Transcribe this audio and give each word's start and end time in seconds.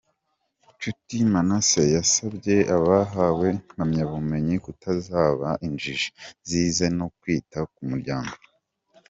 Nshuti 0.73 1.15
Manasseh, 1.31 1.87
yasabye 1.97 2.55
abahawe 2.77 3.47
impamyabumenyi 3.57 4.55
kutazaba 4.65 5.49
injiji 5.67 6.07
zize 6.49 6.85
no 6.97 7.07
kwita 7.17 7.59
ku 7.73 7.81
muryango. 7.89 8.35